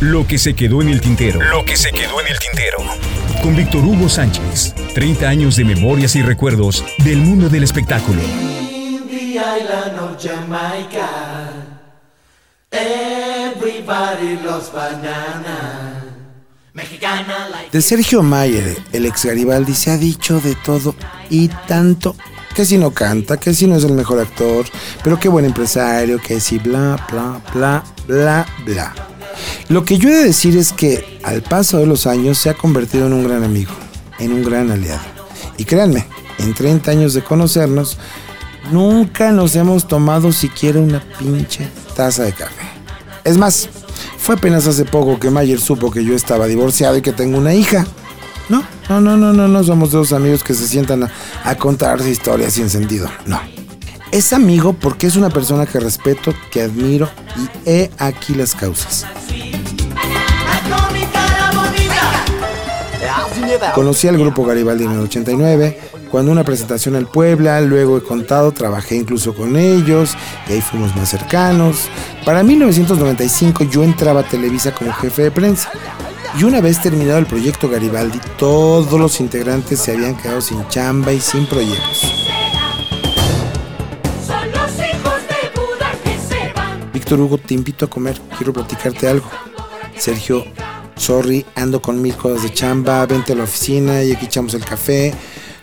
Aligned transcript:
Lo 0.00 0.26
que 0.26 0.36
se 0.36 0.54
quedó 0.54 0.82
en 0.82 0.90
el 0.90 1.00
tintero. 1.00 1.40
Lo 1.40 1.64
que 1.64 1.74
se 1.74 1.90
quedó 1.90 2.20
en 2.20 2.26
el 2.26 2.38
tintero. 2.38 2.76
Con 3.42 3.56
Víctor 3.56 3.82
Hugo 3.82 4.10
Sánchez. 4.10 4.74
30 4.92 5.26
años 5.26 5.56
de 5.56 5.64
memorias 5.64 6.14
y 6.16 6.22
recuerdos 6.22 6.84
del 6.98 7.16
mundo 7.16 7.48
del 7.48 7.64
espectáculo. 7.64 8.20
De 17.72 17.80
Sergio 17.80 18.22
Mayer, 18.22 18.76
el 18.92 19.06
ex 19.06 19.24
Garibaldi, 19.24 19.74
se 19.74 19.92
ha 19.92 19.96
dicho 19.96 20.40
de 20.40 20.54
todo 20.56 20.94
y 21.30 21.48
tanto 21.48 22.16
que 22.54 22.66
si 22.66 22.76
no 22.76 22.90
canta, 22.90 23.38
que 23.38 23.54
si 23.54 23.66
no 23.66 23.76
es 23.76 23.84
el 23.84 23.92
mejor 23.92 24.20
actor, 24.20 24.66
pero 25.02 25.18
qué 25.18 25.30
buen 25.30 25.46
empresario, 25.46 26.20
que 26.20 26.38
si 26.38 26.58
bla, 26.58 27.02
bla, 27.10 27.40
bla, 27.54 27.84
bla, 28.06 28.46
bla. 28.66 29.05
Lo 29.68 29.84
que 29.84 29.98
yo 29.98 30.08
he 30.08 30.14
de 30.14 30.24
decir 30.24 30.56
es 30.56 30.72
que 30.72 31.18
al 31.24 31.42
paso 31.42 31.78
de 31.78 31.86
los 31.86 32.06
años 32.06 32.38
se 32.38 32.50
ha 32.50 32.54
convertido 32.54 33.08
en 33.08 33.12
un 33.12 33.24
gran 33.24 33.42
amigo, 33.42 33.72
en 34.20 34.32
un 34.32 34.44
gran 34.44 34.70
aliado. 34.70 35.02
Y 35.58 35.64
créanme, 35.64 36.06
en 36.38 36.54
30 36.54 36.90
años 36.90 37.14
de 37.14 37.24
conocernos, 37.24 37.98
nunca 38.70 39.32
nos 39.32 39.56
hemos 39.56 39.88
tomado 39.88 40.30
siquiera 40.30 40.78
una 40.78 41.02
pinche 41.18 41.68
taza 41.96 42.22
de 42.22 42.32
café. 42.32 42.62
Es 43.24 43.36
más, 43.38 43.68
fue 44.18 44.36
apenas 44.36 44.68
hace 44.68 44.84
poco 44.84 45.18
que 45.18 45.30
Mayer 45.30 45.60
supo 45.60 45.90
que 45.90 46.04
yo 46.04 46.14
estaba 46.14 46.46
divorciado 46.46 46.96
y 46.96 47.02
que 47.02 47.12
tengo 47.12 47.36
una 47.36 47.52
hija. 47.52 47.84
No, 48.48 48.62
no, 48.88 49.00
no, 49.00 49.16
no, 49.16 49.32
no, 49.32 49.48
no 49.48 49.64
somos 49.64 49.90
dos 49.90 50.12
amigos 50.12 50.44
que 50.44 50.54
se 50.54 50.68
sientan 50.68 51.02
a, 51.02 51.10
a 51.42 51.56
contarse 51.56 52.08
historias 52.08 52.52
sin 52.52 52.70
sentido. 52.70 53.10
No. 53.26 53.40
Es 54.12 54.32
amigo 54.32 54.74
porque 54.74 55.08
es 55.08 55.16
una 55.16 55.30
persona 55.30 55.66
que 55.66 55.80
respeto, 55.80 56.32
que 56.52 56.62
admiro 56.62 57.10
y 57.36 57.68
he 57.68 57.90
aquí 57.98 58.34
las 58.34 58.54
causas. 58.54 59.04
Conocí 63.74 64.08
al 64.08 64.18
grupo 64.18 64.44
Garibaldi 64.44 64.84
en 64.84 64.92
el 64.92 65.00
89, 65.00 65.78
cuando 66.10 66.32
una 66.32 66.44
presentación 66.44 66.96
al 66.96 67.06
Puebla, 67.06 67.60
luego 67.60 67.98
he 67.98 68.02
contado, 68.02 68.52
trabajé 68.52 68.96
incluso 68.96 69.34
con 69.34 69.56
ellos 69.56 70.16
y 70.48 70.52
ahí 70.52 70.60
fuimos 70.60 70.94
más 70.96 71.10
cercanos. 71.10 71.88
Para 72.24 72.42
1995 72.42 73.64
yo 73.64 73.84
entraba 73.84 74.20
a 74.20 74.28
Televisa 74.28 74.72
como 74.72 74.92
jefe 74.92 75.24
de 75.24 75.30
prensa. 75.30 75.70
Y 76.38 76.44
una 76.44 76.60
vez 76.60 76.80
terminado 76.82 77.18
el 77.18 77.26
proyecto 77.26 77.68
Garibaldi, 77.68 78.20
todos 78.38 79.00
los 79.00 79.20
integrantes 79.20 79.80
se 79.80 79.92
habían 79.92 80.16
quedado 80.16 80.40
sin 80.40 80.66
chamba 80.68 81.12
y 81.12 81.20
sin 81.20 81.46
proyectos. 81.46 82.12
Víctor 86.92 87.20
Hugo, 87.20 87.38
te 87.38 87.54
invito 87.54 87.84
a 87.86 87.88
comer, 87.88 88.20
quiero 88.36 88.52
platicarte 88.52 89.08
algo. 89.08 89.30
Sergio, 89.96 90.44
sorry, 90.96 91.46
ando 91.54 91.80
con 91.80 92.02
mil 92.02 92.16
cosas 92.16 92.42
de 92.42 92.52
chamba, 92.52 93.06
vente 93.06 93.32
a 93.32 93.36
la 93.36 93.44
oficina 93.44 94.02
y 94.02 94.12
aquí 94.12 94.26
echamos 94.26 94.54
el 94.54 94.64
café. 94.64 95.14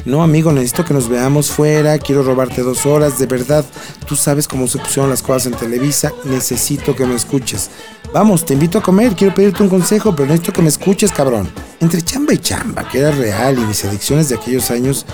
No, 0.05 0.21
amigo, 0.21 0.51
necesito 0.51 0.83
que 0.83 0.93
nos 0.93 1.07
veamos 1.07 1.49
fuera, 1.49 1.97
quiero 1.97 2.23
robarte 2.23 2.61
dos 2.61 2.85
horas, 2.85 3.19
de 3.19 3.25
verdad, 3.25 3.63
tú 4.05 4.17
sabes 4.17 4.49
cómo 4.49 4.67
se 4.67 4.77
pusieron 4.77 5.09
las 5.09 5.21
cosas 5.21 5.45
en 5.45 5.57
Televisa, 5.57 6.11
necesito 6.25 6.93
que 6.93 7.05
me 7.05 7.15
escuches. 7.15 7.69
Vamos, 8.13 8.45
te 8.45 8.53
invito 8.53 8.77
a 8.77 8.83
comer, 8.83 9.15
quiero 9.15 9.33
pedirte 9.33 9.63
un 9.63 9.69
consejo, 9.69 10.13
pero 10.13 10.27
necesito 10.27 10.51
que 10.51 10.61
me 10.61 10.67
escuches, 10.67 11.11
cabrón. 11.11 11.49
Entre 11.79 12.01
chamba 12.01 12.33
y 12.33 12.37
chamba, 12.37 12.87
que 12.87 12.99
era 12.99 13.11
real, 13.11 13.57
y 13.57 13.61
mis 13.61 13.85
adicciones 13.85 14.27
de 14.27 14.35
aquellos 14.35 14.69
años, 14.71 15.05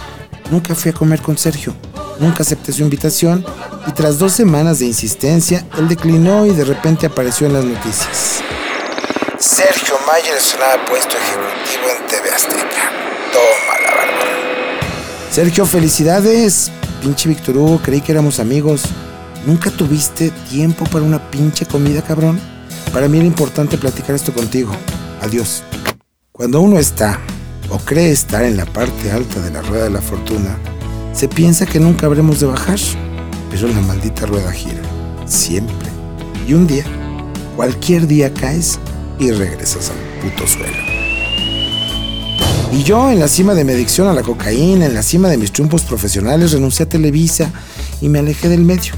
nunca 0.51 0.73
fui 0.73 0.89
a 0.89 0.93
comer 0.93 1.21
con 1.21 1.37
Sergio. 1.37 1.75
Nunca 2.19 2.41
acepté 2.41 2.73
su 2.73 2.81
invitación 2.81 3.45
y 3.87 3.91
tras 3.91 4.19
dos 4.19 4.33
semanas 4.33 4.79
de 4.79 4.87
insistencia, 4.87 5.65
él 5.77 5.87
declinó 5.87 6.45
y 6.45 6.49
de 6.49 6.65
repente 6.65 7.05
apareció 7.05 7.47
en 7.47 7.53
las 7.53 7.63
noticias. 7.63 8.38
Sergio 9.39 9.95
Mayer 10.05 10.35
un 10.35 10.85
puesto 10.85 11.15
ejecutivo 11.15 11.87
en 11.97 12.07
TV 12.07 12.29
Azteca. 12.29 12.91
Toma 13.31 13.79
la 13.81 13.95
bárbara. 13.95 15.31
Sergio, 15.31 15.65
felicidades. 15.65 16.69
Pinche 17.01 17.29
Víctor 17.29 17.55
Hugo, 17.55 17.79
creí 17.81 18.01
que 18.01 18.11
éramos 18.11 18.41
amigos. 18.41 18.83
¿Nunca 19.45 19.71
tuviste 19.71 20.31
tiempo 20.49 20.83
para 20.87 21.05
una 21.05 21.31
pinche 21.31 21.65
comida, 21.65 22.01
cabrón? 22.01 22.37
Para 22.91 23.07
mí 23.07 23.17
era 23.17 23.27
importante 23.27 23.77
platicar 23.77 24.13
esto 24.13 24.33
contigo. 24.33 24.73
Adiós. 25.21 25.63
Cuando 26.33 26.59
uno 26.59 26.77
está 26.77 27.21
o 27.69 27.77
cree 27.79 28.11
estar 28.11 28.43
en 28.43 28.57
la 28.57 28.65
parte 28.65 29.09
alta 29.09 29.39
de 29.39 29.51
la 29.51 29.61
rueda 29.61 29.85
de 29.85 29.91
la 29.91 30.01
fortuna, 30.01 30.57
se 31.13 31.29
piensa 31.29 31.65
que 31.65 31.79
nunca 31.79 32.07
habremos 32.07 32.41
de 32.41 32.47
bajar, 32.47 32.79
pero 33.49 33.69
la 33.69 33.79
maldita 33.79 34.25
rueda 34.25 34.51
gira, 34.51 34.81
siempre. 35.25 35.87
Y 36.45 36.55
un 36.55 36.67
día, 36.67 36.83
cualquier 37.55 38.05
día 38.05 38.33
caes 38.33 38.77
y 39.19 39.31
regresas 39.31 39.91
al 39.91 39.97
puto 40.21 40.47
suelo. 40.47 40.77
Y 42.71 42.83
yo, 42.83 43.09
en 43.09 43.19
la 43.19 43.27
cima 43.27 43.55
de 43.55 43.63
mi 43.63 43.73
adicción 43.73 44.07
a 44.07 44.13
la 44.13 44.21
cocaína, 44.21 44.85
en 44.85 44.93
la 44.93 45.01
cima 45.01 45.27
de 45.27 45.37
mis 45.37 45.51
triunfos 45.51 45.81
profesionales, 45.83 46.51
renuncié 46.51 46.85
a 46.85 46.89
Televisa 46.89 47.51
y 47.99 48.09
me 48.09 48.19
alejé 48.19 48.47
del 48.47 48.61
medio. 48.61 48.93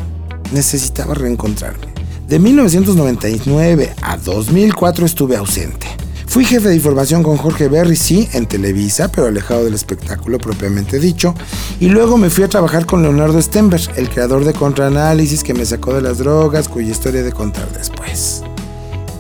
Necesitaba 0.52 1.14
reencontrarme. 1.14 1.88
De 2.28 2.40
1999 2.40 3.94
a 4.02 4.18
2004 4.18 5.06
estuve 5.06 5.38
ausente. 5.38 5.88
Fui 6.28 6.46
jefe 6.46 6.70
de 6.70 6.76
información 6.76 7.24
con 7.24 7.36
Jorge 7.36 7.68
Berry, 7.68 7.98
sí, 7.98 8.30
en 8.32 8.46
Televisa, 8.46 9.12
pero 9.12 9.28
alejado 9.28 9.66
del 9.66 9.74
espectáculo 9.74 10.38
propiamente 10.38 10.98
dicho. 10.98 11.36
Y 11.82 11.90
luego 11.90 12.18
me 12.18 12.30
fui 12.30 12.46
a 12.46 12.48
trabajar 12.48 12.86
con 12.86 13.02
Leonardo 13.02 13.42
Stenberg, 13.42 13.84
el 13.98 14.10
creador 14.10 14.46
de 14.46 14.54
Contraanálisis 14.54 15.44
que 15.44 15.54
me 15.54 15.66
sacó 15.66 15.94
de 15.94 16.02
las 16.02 16.20
drogas, 16.20 16.70
cuya 16.70 16.92
historia 16.92 17.22
de 17.24 17.34
contar 17.34 17.70
después. 17.74 18.44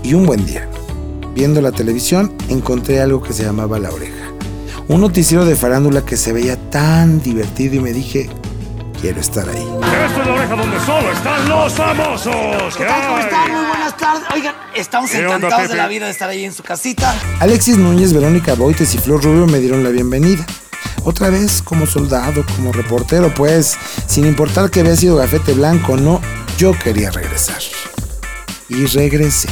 Y 0.04 0.14
un 0.14 0.26
buen 0.26 0.46
día, 0.46 0.70
viendo 1.34 1.62
la 1.62 1.72
televisión, 1.72 2.34
encontré 2.50 3.02
algo 3.02 3.22
que 3.22 3.34
se 3.34 3.44
llamaba 3.44 3.80
La 3.80 3.92
Oreja. 3.92 4.32
Un 4.88 5.02
noticiero 5.02 5.46
de 5.46 5.56
farándula 5.56 6.06
que 6.06 6.18
se 6.18 6.34
veía 6.34 6.58
tan 6.70 7.22
divertido 7.22 7.76
y 7.76 7.80
me 7.80 7.94
dije, 7.94 8.30
quiero 9.00 9.22
estar 9.22 9.48
ahí. 9.48 9.68
Esto 10.06 10.22
es 10.22 10.28
la 10.28 10.34
oreja 10.34 10.56
donde 10.56 10.80
solo 10.86 11.12
están 11.12 11.50
los 11.50 11.74
famosos. 11.74 12.78
¿Qué 12.78 12.86
¿Cómo 12.86 13.20
están? 13.20 13.52
Muy 13.52 13.66
buenas 13.68 13.98
tardes. 13.98 14.24
Oigan, 14.34 14.56
estamos 14.76 15.10
¿Qué 15.10 15.26
onda, 15.26 15.38
encantados 15.38 15.70
de 15.70 15.76
la 15.76 15.88
vida 15.88 16.06
de 16.06 16.12
estar 16.12 16.30
ahí 16.30 16.44
en 16.44 16.54
su 16.54 16.64
casita. 16.64 17.16
Alexis 17.40 17.78
Núñez, 17.78 18.14
Verónica 18.14 18.54
Boites 18.56 18.94
y 18.94 18.98
Flor 18.98 19.24
Rubio 19.24 19.48
me 19.48 19.60
dieron 19.60 19.84
la 19.84 19.90
bienvenida. 19.90 20.46
Otra 21.04 21.30
vez 21.30 21.62
como 21.64 21.88
soldado, 21.88 22.46
como 22.56 22.72
reportero, 22.72 23.34
pues, 23.34 23.76
sin 24.06 24.26
importar 24.26 24.70
que 24.70 24.82
había 24.82 24.96
sido 24.96 25.16
gafete 25.16 25.54
blanco 25.54 25.94
o 25.94 25.98
no, 25.98 26.22
yo 26.58 26.78
quería 26.78 27.10
regresar. 27.10 27.62
Y 28.70 28.86
regresé. 28.86 29.50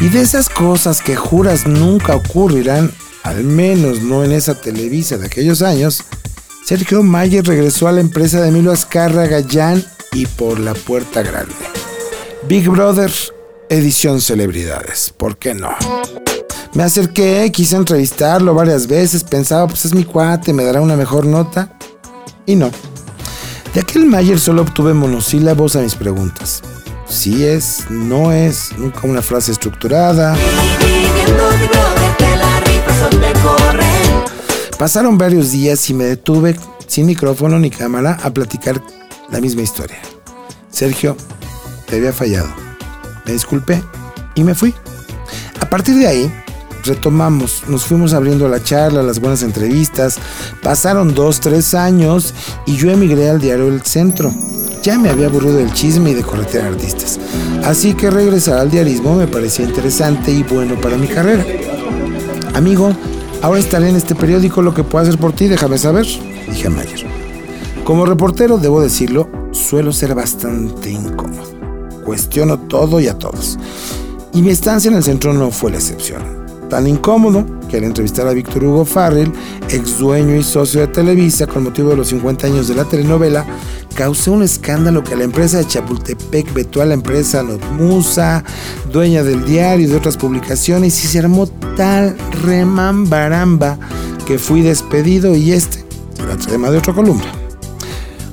Y 0.00 0.08
de 0.10 0.20
esas 0.20 0.48
cosas 0.48 1.02
que 1.02 1.16
juras 1.16 1.66
nunca 1.66 2.14
ocurrirán, 2.14 2.92
al 3.24 3.42
menos 3.42 4.00
no 4.02 4.22
en 4.22 4.30
esa 4.30 4.60
Televisa 4.60 5.18
de 5.18 5.26
aquellos 5.26 5.60
años, 5.60 6.04
Sergio 6.64 7.02
Mayer 7.02 7.44
regresó 7.44 7.88
a 7.88 7.92
la 7.92 8.00
empresa 8.00 8.40
de 8.40 8.48
Emilio 8.48 8.70
Azcarra 8.70 9.26
Gallán 9.26 9.84
y 10.12 10.26
por 10.26 10.60
la 10.60 10.74
puerta 10.74 11.22
grande. 11.22 11.54
Big 12.46 12.68
Brother, 12.68 13.10
edición 13.68 14.20
celebridades, 14.20 15.12
¿por 15.16 15.36
qué 15.36 15.54
no? 15.54 15.70
Me 16.74 16.84
acerqué, 16.84 17.50
quise 17.52 17.74
entrevistarlo 17.74 18.54
varias 18.54 18.86
veces, 18.86 19.24
pensaba, 19.24 19.66
pues 19.66 19.84
es 19.84 19.94
mi 19.94 20.04
cuate, 20.04 20.52
me 20.52 20.62
dará 20.62 20.80
una 20.80 20.96
mejor 20.96 21.26
nota. 21.26 21.76
Y 22.46 22.54
no. 22.54 22.70
De 23.74 23.80
aquel 23.80 24.06
Mayer 24.06 24.38
solo 24.38 24.62
obtuve 24.62 24.94
monosílabos 24.94 25.74
a 25.74 25.80
mis 25.80 25.96
preguntas. 25.96 26.62
Sí 27.08 27.44
es, 27.44 27.86
no 27.90 28.32
es, 28.32 28.70
nunca 28.76 29.00
una 29.04 29.22
frase 29.22 29.52
estructurada. 29.52 30.36
Pasaron 34.78 35.18
varios 35.18 35.50
días 35.50 35.88
y 35.90 35.94
me 35.94 36.04
detuve 36.04 36.56
sin 36.86 37.06
micrófono 37.06 37.58
ni 37.58 37.70
cámara 37.70 38.18
a 38.22 38.30
platicar 38.30 38.82
la 39.30 39.40
misma 39.40 39.62
historia. 39.62 39.98
Sergio, 40.70 41.16
te 41.86 41.96
había 41.96 42.12
fallado. 42.12 42.48
Me 43.24 43.32
disculpé 43.32 43.82
y 44.34 44.44
me 44.44 44.54
fui. 44.54 44.74
A 45.60 45.68
partir 45.68 45.96
de 45.96 46.06
ahí, 46.06 46.32
retomamos, 46.84 47.62
nos 47.68 47.84
fuimos 47.84 48.12
abriendo 48.12 48.48
la 48.48 48.62
charla, 48.62 49.02
las 49.02 49.18
buenas 49.18 49.42
entrevistas. 49.42 50.18
Pasaron 50.62 51.14
dos, 51.14 51.40
tres 51.40 51.74
años 51.74 52.34
y 52.66 52.76
yo 52.76 52.90
emigré 52.90 53.30
al 53.30 53.40
diario 53.40 53.68
El 53.68 53.82
Centro. 53.82 54.32
Ya 54.88 54.98
me 54.98 55.10
había 55.10 55.26
aburrido 55.26 55.56
del 55.56 55.70
chisme 55.74 56.12
y 56.12 56.14
de 56.14 56.22
corretear 56.22 56.64
artistas. 56.64 57.20
Así 57.62 57.92
que 57.92 58.10
regresar 58.10 58.56
al 58.56 58.70
diarismo 58.70 59.16
me 59.16 59.26
parecía 59.26 59.66
interesante 59.66 60.30
y 60.32 60.42
bueno 60.44 60.80
para 60.80 60.96
mi 60.96 61.06
carrera. 61.06 61.44
Amigo, 62.54 62.96
ahora 63.42 63.60
estaré 63.60 63.90
en 63.90 63.96
este 63.96 64.14
periódico, 64.14 64.62
lo 64.62 64.72
que 64.72 64.84
pueda 64.84 65.02
hacer 65.02 65.20
por 65.20 65.34
ti, 65.34 65.46
déjame 65.46 65.76
saber, 65.76 66.06
dije 66.48 66.68
a 66.68 66.70
Mayer. 66.70 67.06
Como 67.84 68.06
reportero, 68.06 68.56
debo 68.56 68.80
decirlo, 68.80 69.28
suelo 69.52 69.92
ser 69.92 70.14
bastante 70.14 70.90
incómodo. 70.90 71.52
Cuestiono 72.06 72.58
todo 72.58 72.98
y 72.98 73.08
a 73.08 73.18
todos. 73.18 73.58
Y 74.32 74.40
mi 74.40 74.48
estancia 74.48 74.90
en 74.90 74.96
el 74.96 75.04
centro 75.04 75.34
no 75.34 75.50
fue 75.50 75.70
la 75.70 75.76
excepción. 75.76 76.22
Tan 76.70 76.86
incómodo 76.86 77.44
que 77.68 77.76
al 77.76 77.84
entrevistar 77.84 78.26
a 78.26 78.32
Víctor 78.32 78.64
Hugo 78.64 78.84
Farrell, 78.84 79.32
ex 79.68 79.98
dueño 79.98 80.34
y 80.34 80.42
socio 80.42 80.80
de 80.80 80.86
Televisa 80.88 81.46
con 81.46 81.64
motivo 81.64 81.90
de 81.90 81.96
los 81.96 82.08
50 82.08 82.46
años 82.46 82.68
de 82.68 82.74
la 82.74 82.84
telenovela, 82.84 83.46
causé 83.98 84.30
un 84.30 84.44
escándalo 84.44 85.02
que 85.02 85.16
la 85.16 85.24
empresa 85.24 85.58
de 85.58 85.66
Chapultepec 85.66 86.54
vetó 86.54 86.82
a 86.82 86.84
la 86.84 86.94
empresa 86.94 87.42
Notmusa, 87.42 88.44
dueña 88.92 89.24
del 89.24 89.44
diario 89.44 89.88
y 89.88 89.90
de 89.90 89.96
otras 89.96 90.16
publicaciones, 90.16 91.02
y 91.02 91.08
se 91.08 91.18
armó 91.18 91.48
tal 91.76 92.16
remambaramba 92.44 93.76
que 94.24 94.38
fui 94.38 94.62
despedido 94.62 95.34
y 95.34 95.50
este 95.50 95.84
será 96.16 96.36
tema 96.36 96.70
de 96.70 96.78
otra 96.78 96.94
columna. 96.94 97.26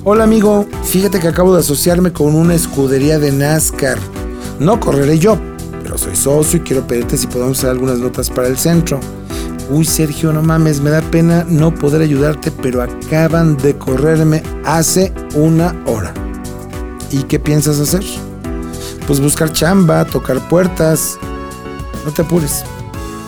Hola 0.04 0.22
amigo, 0.22 0.68
fíjate 0.84 1.18
que 1.18 1.26
acabo 1.26 1.52
de 1.52 1.58
asociarme 1.58 2.12
con 2.12 2.36
una 2.36 2.54
escudería 2.54 3.18
de 3.18 3.32
NASCAR. 3.32 3.98
No 4.60 4.78
correré 4.78 5.18
yo, 5.18 5.36
pero 5.82 5.98
soy 5.98 6.14
socio 6.14 6.60
y 6.60 6.62
quiero 6.62 6.86
pedirte 6.86 7.16
si 7.16 7.26
podemos 7.26 7.58
hacer 7.58 7.70
algunas 7.70 7.98
notas 7.98 8.30
para 8.30 8.46
el 8.46 8.56
centro. 8.56 9.00
Uy, 9.68 9.84
Sergio, 9.84 10.32
no 10.32 10.42
mames, 10.42 10.80
me 10.80 10.90
da 10.90 11.00
pena 11.00 11.44
no 11.48 11.74
poder 11.74 12.00
ayudarte, 12.00 12.50
pero 12.50 12.82
acaban 12.82 13.56
de 13.56 13.76
correrme 13.76 14.42
hace 14.64 15.12
una 15.34 15.74
hora. 15.86 16.14
¿Y 17.10 17.24
qué 17.24 17.38
piensas 17.38 17.80
hacer? 17.80 18.04
Pues 19.06 19.20
buscar 19.20 19.52
chamba, 19.52 20.04
tocar 20.04 20.38
puertas. 20.48 21.18
No 22.04 22.12
te 22.12 22.22
apures, 22.22 22.64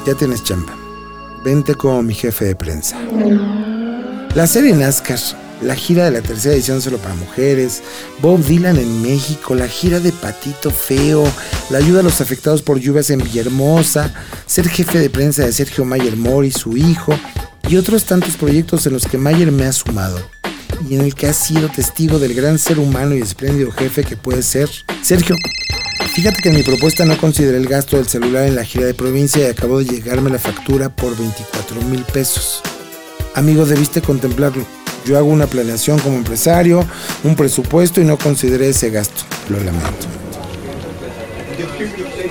ya 0.06 0.14
tienes 0.14 0.44
chamba. 0.44 0.72
Vente 1.44 1.74
como 1.74 2.02
mi 2.02 2.14
jefe 2.14 2.44
de 2.44 2.54
prensa. 2.56 2.96
La 4.34 4.46
serie 4.46 4.74
NASCAR 4.74 5.18
la 5.62 5.74
gira 5.74 6.04
de 6.04 6.10
la 6.10 6.22
tercera 6.22 6.54
edición 6.54 6.80
solo 6.80 6.98
para 6.98 7.14
mujeres, 7.14 7.82
Bob 8.20 8.44
Dylan 8.44 8.76
en 8.78 9.02
México, 9.02 9.54
la 9.54 9.68
gira 9.68 10.00
de 10.00 10.12
Patito 10.12 10.70
Feo, 10.70 11.24
la 11.70 11.78
ayuda 11.78 12.00
a 12.00 12.02
los 12.02 12.20
afectados 12.20 12.62
por 12.62 12.78
lluvias 12.78 13.10
en 13.10 13.18
Villahermosa, 13.18 14.12
ser 14.46 14.68
jefe 14.68 14.98
de 14.98 15.10
prensa 15.10 15.44
de 15.44 15.52
Sergio 15.52 15.84
Mayer 15.84 16.16
Mori, 16.16 16.50
su 16.50 16.76
hijo, 16.76 17.14
y 17.68 17.76
otros 17.76 18.04
tantos 18.04 18.36
proyectos 18.36 18.86
en 18.86 18.94
los 18.94 19.06
que 19.06 19.18
Mayer 19.18 19.52
me 19.52 19.64
ha 19.64 19.72
sumado 19.72 20.18
y 20.88 20.94
en 20.94 21.02
el 21.02 21.14
que 21.14 21.26
ha 21.26 21.32
sido 21.32 21.68
testigo 21.68 22.18
del 22.18 22.34
gran 22.34 22.58
ser 22.58 22.78
humano 22.78 23.14
y 23.14 23.20
espléndido 23.20 23.70
jefe 23.72 24.04
que 24.04 24.16
puede 24.16 24.42
ser 24.42 24.70
Sergio. 25.02 25.36
Fíjate 26.14 26.42
que 26.42 26.48
en 26.48 26.56
mi 26.56 26.62
propuesta 26.62 27.04
no 27.04 27.16
consideré 27.18 27.58
el 27.58 27.68
gasto 27.68 27.96
del 27.96 28.08
celular 28.08 28.46
en 28.46 28.56
la 28.56 28.64
gira 28.64 28.86
de 28.86 28.94
provincia 28.94 29.46
y 29.46 29.50
acabó 29.50 29.78
de 29.78 29.84
llegarme 29.84 30.30
la 30.30 30.38
factura 30.38 30.88
por 30.88 31.16
24 31.16 31.82
mil 31.82 32.02
pesos. 32.04 32.62
Amigo, 33.34 33.66
debiste 33.66 34.00
contemplarlo. 34.02 34.77
Yo 35.08 35.16
hago 35.16 35.28
una 35.28 35.46
planeación 35.46 35.98
como 36.00 36.18
empresario, 36.18 36.84
un 37.24 37.34
presupuesto 37.34 38.02
y 38.02 38.04
no 38.04 38.18
consideré 38.18 38.68
ese 38.68 38.90
gasto. 38.90 39.22
Lo 39.48 39.58
lamento. 39.58 40.06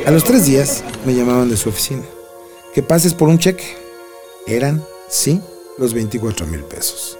A 0.05 0.11
los 0.11 0.23
tres 0.23 0.45
días 0.45 0.83
me 1.03 1.15
llamaban 1.15 1.49
de 1.49 1.57
su 1.57 1.69
oficina. 1.69 2.03
Que 2.75 2.83
pases 2.83 3.15
por 3.15 3.29
un 3.29 3.39
cheque. 3.39 3.75
Eran, 4.45 4.83
sí, 5.09 5.41
los 5.79 5.95
24 5.95 6.45
mil 6.45 6.59
pesos. 6.59 7.17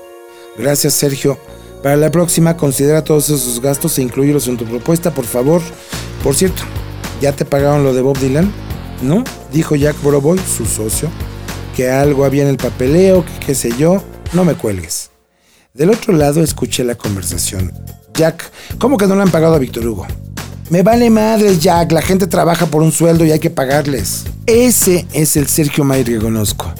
Gracias, 0.60 0.94
Sergio. 0.94 1.40
Para 1.82 1.96
la 1.96 2.12
próxima, 2.12 2.56
considera 2.56 3.04
todos 3.04 3.32
esos 3.32 3.60
gastos 3.60 3.98
e 3.98 4.04
incluyelos 4.04 4.48
en 4.48 4.58
tu 4.58 4.66
propuesta, 4.66 5.12
por 5.12 5.26
favor. 5.26 5.64
Por 6.24 6.36
cierto, 6.36 6.62
¿ya 7.20 7.32
te 7.32 7.46
pagaron 7.46 7.84
lo 7.84 7.96
de 7.96 8.02
Bob 8.02 8.20
Dylan? 8.20 8.54
¿No? 9.02 9.24
Dijo 9.52 9.76
Jack 9.76 10.00
Boroboy, 10.04 10.38
su 10.38 10.68
socio, 10.68 11.10
que 11.76 11.90
algo 11.90 12.26
había 12.26 12.44
en 12.44 12.50
el 12.50 12.58
papeleo, 12.58 13.26
que 13.26 13.48
qué 13.48 13.56
sé 13.56 13.72
yo. 13.76 14.04
No 14.34 14.46
me 14.46 14.54
cuelgues. 14.54 14.97
Del 15.78 15.92
otro 15.92 16.12
lado 16.12 16.42
escuché 16.42 16.84
la 16.84 16.96
conversación. 16.96 17.72
Jack, 18.16 18.52
¿cómo 18.80 18.98
que 18.98 19.06
no 19.06 19.16
le 19.16 19.22
han 19.22 19.30
pagado 19.30 19.54
a 19.54 19.60
Víctor 19.60 19.86
Hugo? 19.86 20.08
Me 20.72 20.82
vale 20.82 21.12
madre, 21.12 21.56
Jack. 21.56 21.92
La 21.92 22.02
gente 22.02 22.26
trabaja 22.26 22.66
por 22.66 22.82
un 22.82 22.92
sueldo 22.92 23.24
y 23.24 23.32
hay 23.32 23.38
que 23.38 23.52
pagarles. 23.52 24.24
Ese 24.48 25.06
es 25.14 25.38
el 25.38 25.46
Sergio 25.46 25.84
Mayer 25.84 26.06
que 26.08 26.18
conozco. 26.18 26.74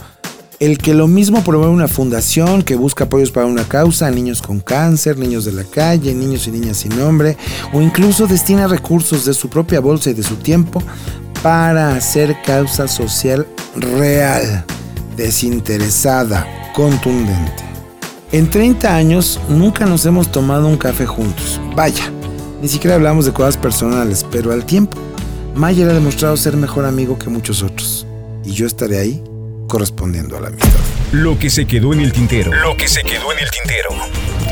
El 0.60 0.80
que 0.80 0.96
lo 0.96 1.06
mismo 1.06 1.44
promueve 1.44 1.72
una 1.72 1.88
fundación 1.88 2.64
que 2.64 2.76
busca 2.76 3.04
apoyos 3.04 3.30
para 3.30 3.46
una 3.46 3.66
causa 3.66 4.10
niños 4.10 4.42
con 4.42 4.62
cáncer, 4.62 5.20
niños 5.20 5.46
de 5.46 5.52
la 5.52 5.64
calle, 5.64 6.16
niños 6.16 6.48
y 6.48 6.52
niñas 6.52 6.78
sin 6.78 6.98
nombre, 6.98 7.38
o 7.74 7.82
incluso 7.82 8.26
destina 8.26 8.66
recursos 8.66 9.26
de 9.26 9.36
su 9.36 9.48
propia 9.48 9.80
bolsa 9.80 10.10
y 10.10 10.14
de 10.14 10.24
su 10.24 10.38
tiempo 10.38 10.82
para 11.44 11.96
hacer 11.96 12.36
causa 12.44 12.88
social 12.88 13.46
real, 13.76 14.66
desinteresada, 15.16 16.48
contundente. 16.74 17.67
En 18.34 18.50
30 18.50 18.94
años 18.94 19.40
nunca 19.48 19.86
nos 19.86 20.06
hemos 20.06 20.30
tomado 20.30 20.68
un 20.68 20.76
café 20.78 21.06
juntos. 21.06 21.62
Vaya, 21.76 22.12
ni 22.62 22.68
siquiera 22.68 22.96
hablamos 22.96 23.26
de 23.26 23.32
cosas 23.32 23.56
personales, 23.56 24.26
pero 24.30 24.52
al 24.52 24.66
tiempo, 24.66 24.98
Mayer 25.56 25.90
ha 25.90 25.94
demostrado 25.94 26.36
ser 26.36 26.58
mejor 26.58 26.86
amigo 26.86 27.18
que 27.18 27.30
muchos 27.30 27.64
otros. 27.64 28.06
Y 28.44 28.52
yo 28.52 28.68
estaré 28.68 29.00
ahí 29.00 29.24
correspondiendo 29.70 30.36
a 30.36 30.42
la 30.42 30.48
amistad. 30.50 30.68
Lo 31.14 31.40
que 31.40 31.50
se 31.50 31.66
quedó 31.66 31.94
en 31.94 32.02
el 32.02 32.12
tintero. 32.12 32.52
Lo 32.54 32.76
que 32.76 32.90
se 32.90 33.02
quedó 33.02 33.32
en 33.32 33.40
el 33.40 33.50
tintero. 33.50 33.90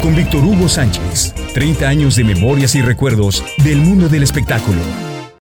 Con 0.02 0.16
Víctor 0.16 0.46
Hugo 0.46 0.70
Sánchez. 0.70 1.34
30 1.54 1.86
años 1.86 2.16
de 2.16 2.24
memorias 2.24 2.76
y 2.76 2.82
recuerdos 2.82 3.44
del 3.64 3.80
mundo 3.80 4.08
del 4.08 4.24
espectáculo. 4.24 4.80